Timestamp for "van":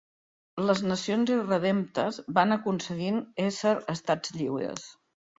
2.37-2.55